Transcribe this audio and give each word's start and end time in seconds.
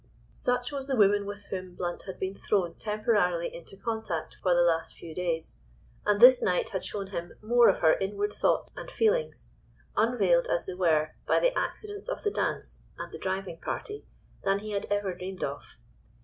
Such 0.33 0.71
was 0.71 0.87
the 0.87 0.95
woman 0.95 1.27
with 1.27 1.43
whom 1.51 1.75
Blount 1.75 2.01
had 2.07 2.19
been 2.19 2.33
thrown 2.33 2.73
temporarily 2.73 3.53
into 3.55 3.77
contact 3.77 4.33
for 4.33 4.55
the 4.55 4.63
last 4.63 4.95
few 4.95 5.13
days, 5.13 5.57
and 6.07 6.19
this 6.19 6.41
night 6.41 6.69
had 6.69 6.83
shown 6.83 7.05
him 7.05 7.33
more 7.39 7.69
of 7.69 7.81
her 7.81 7.95
inward 7.99 8.33
thoughts 8.33 8.67
and 8.75 8.89
feelings, 8.89 9.47
unveiled 9.95 10.47
as 10.47 10.65
they 10.65 10.73
were 10.73 11.13
by 11.27 11.39
the 11.39 11.55
accidents 11.55 12.09
of 12.09 12.23
the 12.23 12.31
dance 12.31 12.81
and 12.97 13.11
the 13.11 13.19
driving 13.19 13.59
party, 13.59 14.03
than 14.43 14.57
he 14.57 14.71
had 14.71 14.87
ever 14.89 15.13
dreamed 15.13 15.43
of. 15.43 15.77